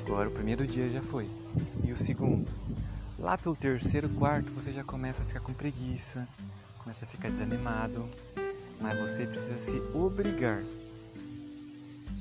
Agora 0.09 0.31
o 0.31 0.33
primeiro 0.33 0.67
dia 0.67 0.89
já 0.89 1.03
foi. 1.03 1.29
E 1.85 1.93
o 1.93 1.97
segundo? 1.97 2.51
Lá 3.19 3.37
pelo 3.37 3.55
terceiro, 3.55 4.09
quarto, 4.09 4.51
você 4.53 4.73
já 4.73 4.83
começa 4.83 5.23
a 5.23 5.27
ficar 5.27 5.41
com 5.41 5.53
preguiça, 5.53 6.27
começa 6.79 7.05
a 7.05 7.09
ficar 7.09 7.29
desanimado, 7.29 8.07
mas 8.81 8.99
você 8.99 9.27
precisa 9.27 9.59
se 9.59 9.79
obrigar. 9.93 10.65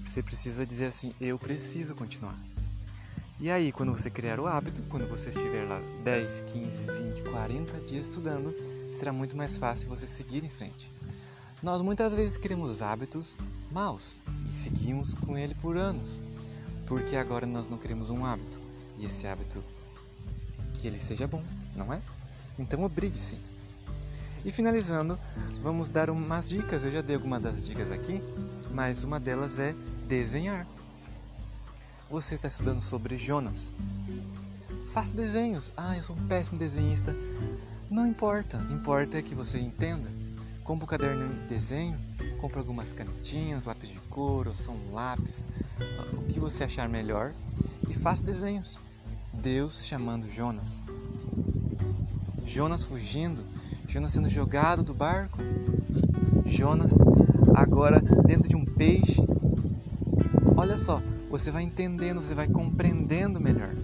Você 0.06 0.22
precisa 0.22 0.66
dizer 0.66 0.88
assim: 0.88 1.16
eu 1.22 1.40
preciso 1.40 1.96
continuar. 1.96 2.38
E 3.40 3.50
aí, 3.50 3.72
quando 3.72 3.94
você 3.94 4.10
criar 4.10 4.38
o 4.38 4.48
hábito, 4.48 4.82
quando 4.90 5.08
você 5.08 5.30
estiver 5.30 5.66
lá 5.66 5.82
10, 6.04 6.42
15, 6.42 6.92
20, 6.92 7.24
40 7.24 7.80
dias 7.86 8.10
estudando, 8.10 8.54
será 8.92 9.14
muito 9.14 9.38
mais 9.38 9.56
fácil 9.56 9.88
você 9.88 10.06
seguir 10.06 10.44
em 10.44 10.50
frente. 10.50 10.92
Nós 11.64 11.82
muitas 11.82 12.14
vezes 12.14 12.36
criamos 12.36 12.82
hábitos 12.82 13.38
maus 13.72 14.20
e 14.50 14.52
seguimos 14.52 15.14
com 15.14 15.38
ele 15.38 15.56
por 15.56 15.78
anos, 15.78 16.22
porque 16.88 17.18
agora 17.18 17.46
nós 17.46 17.68
não 17.68 17.78
queremos 17.78 18.10
um 18.10 18.26
hábito 18.26 18.60
e 18.98 19.06
esse 19.06 19.28
hábito 19.28 19.64
que 20.74 20.88
ele 20.88 21.00
seja 21.00 21.28
bom, 21.28 21.44
não 21.76 21.94
é? 21.94 22.02
Então 22.58 22.84
obrigue-se. 22.84 23.38
E 24.46 24.52
finalizando, 24.52 25.20
vamos 25.62 25.90
dar 25.90 26.10
umas 26.10 26.48
dicas. 26.48 26.86
Eu 26.86 26.92
já 26.92 27.02
dei 27.02 27.16
algumas 27.16 27.42
das 27.42 27.66
dicas 27.66 27.92
aqui, 27.92 28.22
mas 28.72 29.04
uma 29.04 29.20
delas 29.20 29.60
é 29.60 29.76
desenhar. 30.08 30.66
Você 32.10 32.36
está 32.36 32.48
estudando 32.48 32.82
sobre 32.82 33.18
Jonas. 33.18 33.74
Faça 34.86 35.16
desenhos. 35.16 35.74
Ah, 35.76 35.98
eu 35.98 36.04
sou 36.04 36.16
um 36.16 36.28
péssimo 36.28 36.58
desenhista. 36.58 37.14
Não 37.90 38.08
importa, 38.08 38.58
importa 38.70 39.18
é 39.18 39.22
que 39.22 39.36
você 39.36 39.60
entenda. 39.60 40.10
Compre 40.64 40.86
um 40.86 40.88
caderno 40.88 41.34
de 41.36 41.44
desenho 41.44 42.00
compre 42.38 42.60
algumas 42.60 42.94
canetinhas, 42.94 43.66
lápis 43.66 43.90
de 43.90 44.00
só 44.54 44.72
um 44.72 44.94
lápis, 44.94 45.48
o 46.14 46.24
que 46.24 46.40
você 46.40 46.64
achar 46.64 46.90
melhor 46.90 47.34
e 47.88 47.94
faça 47.94 48.24
desenhos. 48.24 48.80
Deus 49.34 49.86
chamando 49.86 50.28
Jonas. 50.28 50.82
Jonas 52.44 52.86
fugindo, 52.86 53.44
Jonas 53.88 54.12
sendo 54.12 54.28
jogado 54.30 54.84
do 54.84 54.94
barco, 54.94 55.38
Jonas 56.46 56.98
agora 57.56 58.00
dentro 58.26 58.50
de 58.50 58.56
um 58.56 58.66
peixe. 58.66 59.22
Olha 60.56 60.78
só, 60.78 61.02
você 61.30 61.52
vai 61.52 61.64
entendendo, 61.64 62.22
você 62.22 62.34
vai 62.34 62.48
compreendendo 62.48 63.40
melhor. 63.40 63.76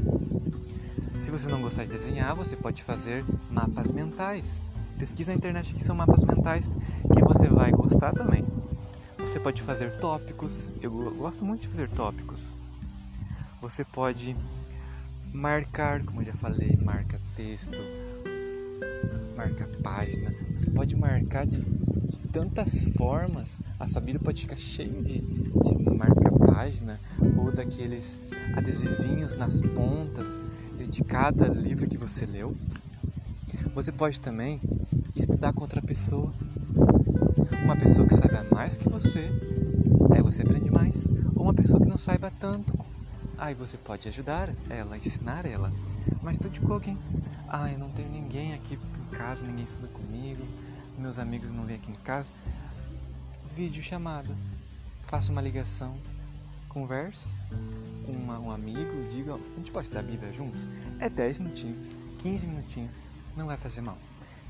Se 1.17 1.29
você 1.29 1.49
não 1.49 1.61
gostar 1.61 1.83
de 1.83 1.91
desenhar, 1.91 2.35
você 2.35 2.55
pode 2.55 2.83
fazer 2.83 3.23
mapas 3.51 3.91
mentais. 3.91 4.65
Pesquisa 4.97 5.31
na 5.31 5.37
internet 5.37 5.73
que 5.73 5.83
são 5.83 5.95
mapas 5.95 6.23
mentais 6.23 6.75
que 7.13 7.23
você 7.23 7.47
vai 7.47 7.71
gostar 7.71 8.11
também. 8.11 8.45
Você 9.19 9.39
pode 9.39 9.61
fazer 9.61 9.95
tópicos, 9.97 10.73
eu 10.81 10.91
gosto 11.15 11.45
muito 11.45 11.61
de 11.61 11.67
fazer 11.69 11.89
tópicos. 11.89 12.55
Você 13.61 13.85
pode 13.85 14.35
marcar, 15.33 16.03
como 16.03 16.21
eu 16.21 16.25
já 16.25 16.33
falei, 16.33 16.77
marca 16.81 17.19
texto, 17.35 17.81
marca 19.35 19.69
página. 19.81 20.33
Você 20.53 20.69
pode 20.69 20.95
marcar 20.95 21.45
de 21.45 21.61
de 22.05 22.19
tantas 22.29 22.85
formas. 22.95 23.59
A 23.79 23.99
Bíblia 23.99 24.19
pode 24.19 24.41
ficar 24.41 24.57
cheio 24.57 25.03
de, 25.03 25.19
de 25.21 25.97
marca-página 25.97 26.99
ou 27.37 27.51
daqueles 27.51 28.19
adesivinhos 28.55 29.33
nas 29.33 29.61
pontas 29.61 30.41
de 30.89 31.03
cada 31.03 31.47
livro 31.47 31.87
que 31.87 31.97
você 31.97 32.25
leu. 32.25 32.55
Você 33.73 33.91
pode 33.91 34.19
também 34.19 34.59
estudar 35.15 35.53
com 35.53 35.61
outra 35.61 35.81
pessoa. 35.81 36.33
Uma 37.63 37.75
pessoa 37.75 38.07
que 38.07 38.13
saiba 38.13 38.45
mais 38.51 38.77
que 38.77 38.89
você, 38.89 39.29
aí 40.13 40.21
você 40.21 40.41
aprende 40.41 40.71
mais. 40.71 41.07
Ou 41.35 41.43
uma 41.43 41.53
pessoa 41.53 41.79
que 41.79 41.87
não 41.87 41.97
saiba 41.97 42.31
tanto, 42.31 42.77
aí 43.37 43.53
você 43.53 43.77
pode 43.77 44.07
ajudar 44.07 44.49
ela, 44.69 44.97
ensinar 44.97 45.45
ela. 45.45 45.71
Mas 46.21 46.37
tudo 46.37 46.59
com 46.61 46.73
alguém. 46.73 46.97
Ah, 47.47 47.71
eu 47.71 47.77
não 47.77 47.89
tenho 47.89 48.09
ninguém 48.09 48.53
aqui 48.53 48.75
em 48.75 49.15
casa, 49.15 49.45
ninguém 49.45 49.65
estuda 49.65 49.87
comigo, 49.87 50.43
meus 50.97 51.19
amigos 51.19 51.51
não 51.51 51.65
vêm 51.65 51.75
aqui 51.75 51.91
em 51.91 51.95
casa. 51.95 52.31
Vídeo 53.55 53.83
chamada. 53.83 54.35
Faça 55.03 55.31
uma 55.31 55.41
ligação, 55.41 55.95
converse 56.69 57.35
com 58.05 58.11
uma, 58.11 58.39
um 58.39 58.51
amigo, 58.51 59.07
diga, 59.09 59.35
a 59.35 59.57
gente 59.57 59.71
pode 59.71 59.85
estudar 59.85 59.99
a 59.99 60.03
Bíblia 60.03 60.31
juntos? 60.31 60.69
É 60.99 61.09
10 61.09 61.39
minutinhos, 61.39 61.97
15 62.19 62.47
minutinhos, 62.47 63.03
não 63.35 63.45
vai 63.45 63.57
fazer 63.57 63.81
mal. 63.81 63.97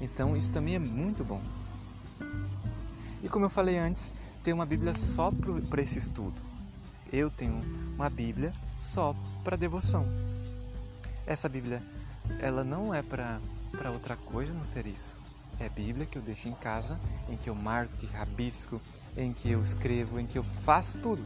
Então 0.02 0.36
isso 0.36 0.52
também 0.52 0.76
é 0.76 0.80
muito 0.80 1.24
bom. 1.24 1.42
E 3.22 3.30
como 3.30 3.46
eu 3.46 3.50
falei 3.50 3.78
antes, 3.78 4.14
tem 4.44 4.54
uma 4.54 4.66
Bíblia 4.66 4.94
só 4.94 5.32
para 5.70 5.82
esse 5.82 5.98
estudo. 5.98 6.42
Eu 7.12 7.30
tenho 7.30 7.62
uma 7.96 8.10
Bíblia 8.10 8.52
só 8.78 9.16
para 9.44 9.56
devoção. 9.56 10.06
Essa 11.26 11.48
Bíblia, 11.48 11.82
ela 12.40 12.64
não 12.64 12.94
é 12.94 13.02
para 13.02 13.40
outra 13.92 14.18
coisa 14.18 14.52
não 14.52 14.66
ser 14.66 14.86
isso. 14.86 15.18
É 15.60 15.68
a 15.68 15.70
Bíblia 15.70 16.06
que 16.06 16.18
eu 16.18 16.22
deixo 16.22 16.50
em 16.50 16.54
casa, 16.54 17.00
em 17.30 17.38
que 17.38 17.50
eu 17.50 17.56
marco, 17.56 17.96
que 17.98 18.08
rabisco, 18.08 18.82
em 19.16 19.32
que 19.32 19.52
eu 19.52 19.62
escrevo, 19.62 20.20
em 20.20 20.26
que 20.26 20.38
eu 20.38 20.44
faço 20.44 20.98
tudo. 20.98 21.24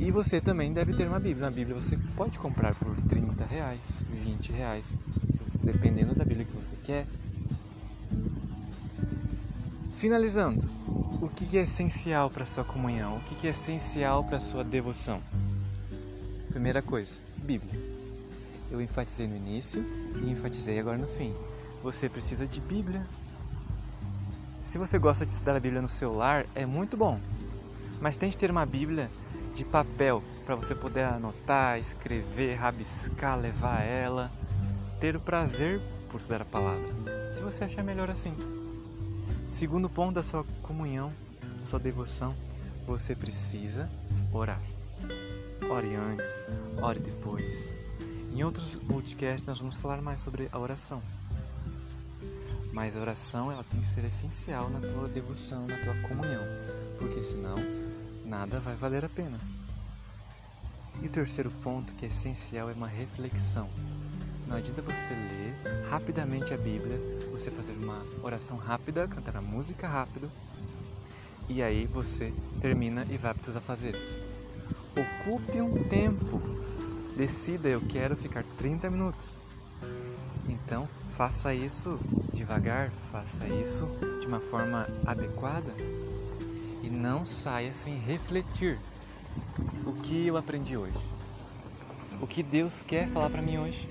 E 0.00 0.10
você 0.10 0.40
também 0.40 0.72
deve 0.72 0.94
ter 0.94 1.06
uma 1.06 1.20
Bíblia. 1.20 1.44
Uma 1.44 1.50
Bíblia 1.50 1.78
você 1.78 1.94
pode 2.16 2.38
comprar 2.38 2.74
por 2.74 2.96
30 3.02 3.44
reais, 3.44 4.02
20 4.10 4.50
reais, 4.50 4.98
dependendo 5.62 6.14
da 6.14 6.24
Bíblia 6.24 6.46
que 6.46 6.54
você 6.54 6.74
quer. 6.82 7.06
Finalizando, 9.94 10.64
o 11.20 11.28
que 11.28 11.58
é 11.58 11.60
essencial 11.60 12.30
para 12.30 12.46
sua 12.46 12.64
comunhão? 12.64 13.18
O 13.18 13.20
que 13.20 13.46
é 13.46 13.50
essencial 13.50 14.24
para 14.24 14.40
sua 14.40 14.64
devoção? 14.64 15.20
Primeira 16.48 16.80
coisa, 16.80 17.20
Bíblia. 17.36 17.78
Eu 18.70 18.80
enfatizei 18.80 19.28
no 19.28 19.36
início 19.36 19.84
e 20.22 20.30
enfatizei 20.30 20.78
agora 20.78 20.96
no 20.96 21.06
fim. 21.06 21.34
Você 21.82 22.08
precisa 22.08 22.46
de 22.46 22.58
Bíblia. 22.62 23.06
Se 24.64 24.78
você 24.78 24.98
gosta 24.98 25.26
de 25.26 25.32
estudar 25.32 25.56
a 25.56 25.60
Bíblia 25.60 25.82
no 25.82 25.88
celular, 25.90 26.46
é 26.54 26.64
muito 26.64 26.96
bom. 26.96 27.20
Mas 28.00 28.16
tente 28.16 28.38
ter 28.38 28.50
uma 28.50 28.64
Bíblia 28.64 29.10
de 29.52 29.64
papel 29.64 30.22
para 30.44 30.54
você 30.54 30.74
poder 30.74 31.04
anotar, 31.04 31.78
escrever, 31.78 32.54
rabiscar, 32.54 33.38
levar 33.38 33.82
ela, 33.82 34.30
ter 35.00 35.16
o 35.16 35.20
prazer 35.20 35.80
por 36.08 36.20
usar 36.20 36.42
a 36.42 36.44
palavra. 36.44 37.30
Se 37.30 37.42
você 37.42 37.64
achar 37.64 37.82
melhor 37.82 38.10
assim. 38.10 38.34
Segundo 39.46 39.88
ponto 39.88 40.14
da 40.14 40.22
sua 40.22 40.44
comunhão, 40.62 41.12
da 41.58 41.64
sua 41.64 41.78
devoção, 41.78 42.34
você 42.86 43.14
precisa 43.14 43.90
orar. 44.32 44.60
Ore 45.68 45.94
antes, 45.94 46.44
ore 46.80 46.98
depois. 46.98 47.74
Em 48.32 48.42
outros 48.44 48.76
podcasts 48.76 49.46
nós 49.48 49.58
vamos 49.58 49.76
falar 49.76 50.00
mais 50.00 50.20
sobre 50.20 50.48
a 50.52 50.58
oração. 50.58 51.02
Mas 52.72 52.96
a 52.96 53.00
oração 53.00 53.50
ela 53.50 53.64
tem 53.64 53.80
que 53.80 53.88
ser 53.88 54.04
essencial 54.04 54.70
na 54.70 54.80
tua 54.80 55.08
devoção, 55.08 55.66
na 55.66 55.76
tua 55.78 55.94
comunhão, 56.08 56.44
porque 56.98 57.22
senão 57.22 57.56
nada 58.30 58.60
vai 58.60 58.76
valer 58.76 59.04
a 59.04 59.08
pena. 59.08 59.40
E 61.02 61.06
o 61.06 61.10
terceiro 61.10 61.50
ponto 61.50 61.92
que 61.94 62.04
é 62.04 62.08
essencial 62.08 62.70
é 62.70 62.72
uma 62.72 62.86
reflexão. 62.86 63.68
Não 64.46 64.56
adianta 64.56 64.80
você 64.80 65.12
ler 65.12 65.88
rapidamente 65.90 66.54
a 66.54 66.56
Bíblia, 66.56 66.96
você 67.32 67.50
fazer 67.50 67.72
uma 67.72 68.06
oração 68.22 68.56
rápida, 68.56 69.08
cantar 69.08 69.36
a 69.36 69.42
música 69.42 69.88
rápido, 69.88 70.30
e 71.48 71.60
aí 71.60 71.86
você 71.86 72.32
termina 72.60 73.04
e 73.10 73.16
vai 73.16 73.34
para 73.34 73.50
os 73.50 73.56
afazeres. 73.56 74.16
Ocupe 74.96 75.60
um 75.60 75.82
tempo. 75.88 76.40
Decida, 77.16 77.68
eu 77.68 77.80
quero 77.80 78.16
ficar 78.16 78.44
30 78.56 78.88
minutos. 78.90 79.40
Então, 80.48 80.88
faça 81.16 81.52
isso 81.52 81.98
devagar, 82.32 82.90
faça 83.10 83.46
isso 83.48 83.88
de 84.20 84.26
uma 84.28 84.40
forma 84.40 84.86
adequada 85.04 85.74
não 86.90 87.24
saia 87.24 87.72
sem 87.72 87.96
refletir 87.98 88.78
o 89.86 89.92
que 89.92 90.26
eu 90.26 90.36
aprendi 90.36 90.76
hoje. 90.76 90.98
O 92.20 92.26
que 92.26 92.42
Deus 92.42 92.82
quer 92.82 93.08
falar 93.08 93.30
para 93.30 93.40
mim 93.40 93.58
hoje. 93.58 93.88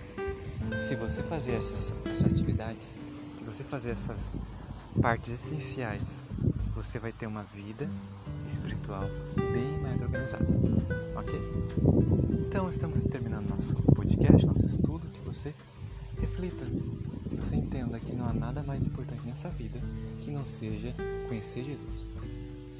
Se 0.88 0.96
você 0.96 1.24
fazer 1.24 1.54
essas, 1.54 1.94
essas 2.06 2.26
atividades, 2.26 3.00
se 3.34 3.44
você 3.44 3.64
fazer 3.64 3.92
essas 3.92 4.32
partes 5.02 5.32
essenciais, 5.32 6.04
você 6.76 7.00
vai 7.00 7.12
ter 7.12 7.26
uma 7.26 7.44
vida 7.44 7.90
espiritual 8.46 9.06
bem 9.36 9.80
mais 9.82 10.02
organizada. 10.02 10.46
Ok? 11.16 11.40
Então 12.48 12.70
estamos 12.70 13.04
terminando 13.06 13.50
nosso 13.50 13.76
podcast, 13.94 14.46
nosso 14.46 14.66
estudo. 14.66 15.08
Que 15.08 15.22
você 15.22 15.54
reflita, 16.20 16.66
que 17.30 17.36
você 17.36 17.56
entenda 17.56 18.00
que 18.00 18.14
não 18.14 18.28
há 18.28 18.34
nada 18.34 18.62
mais 18.62 18.86
importante 18.86 19.26
nessa 19.26 19.50
vida 19.50 19.80
que 20.22 20.32
não 20.32 20.46
seja 20.46 20.94
conhecer 21.28 21.64
Jesus, 21.64 22.12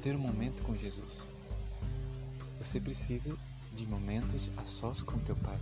ter 0.00 0.16
um 0.16 0.18
momento 0.18 0.62
com 0.62 0.74
Jesus. 0.76 1.26
Você 2.58 2.80
precisa 2.80 3.36
de 3.74 3.86
momentos 3.86 4.50
a 4.56 4.64
sós 4.64 5.02
com 5.02 5.18
teu 5.18 5.36
Pai. 5.36 5.58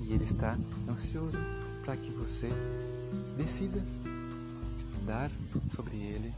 E 0.00 0.12
Ele 0.12 0.24
está 0.24 0.58
ansioso 0.88 1.38
para 1.84 1.96
que 1.96 2.10
você 2.10 2.48
decida 3.36 3.82
estudar 4.76 5.30
sobre 5.68 5.96
Ele, 5.96 6.32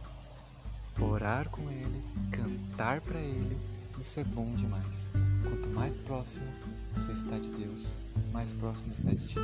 orar 1.01 1.49
com 1.49 1.63
Ele, 1.71 2.03
cantar 2.31 3.01
para 3.01 3.21
Ele. 3.21 3.57
Isso 3.99 4.19
é 4.19 4.25
bom 4.25 4.53
demais. 4.55 5.13
Quanto 5.43 5.69
mais 5.71 5.97
próximo 5.97 6.47
você 6.93 7.13
está 7.13 7.39
de 7.39 7.51
Deus, 7.51 7.97
mais 8.33 8.53
próximo 8.53 8.93
está 8.93 9.11
de 9.11 9.27
ti. 9.27 9.41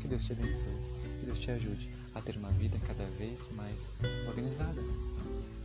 Que 0.00 0.08
Deus 0.08 0.24
te 0.24 0.32
abençoe. 0.32 0.76
Que 1.18 1.26
Deus 1.26 1.38
te 1.38 1.50
ajude 1.50 1.90
a 2.14 2.20
ter 2.20 2.36
uma 2.36 2.50
vida 2.52 2.78
cada 2.86 3.04
vez 3.18 3.48
mais 3.56 3.92
organizada, 4.26 4.80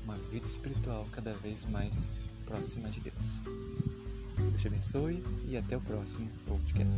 uma 0.05 0.15
vida 0.15 0.45
espiritual 0.45 1.05
cada 1.11 1.33
vez 1.33 1.65
mais 1.65 2.09
próxima 2.45 2.89
de 2.89 3.01
Deus. 3.01 3.41
Deus 4.37 4.61
te 4.61 4.67
abençoe 4.67 5.23
e 5.47 5.57
até 5.57 5.75
o 5.75 5.81
próximo 5.81 6.29
podcast. 6.45 6.93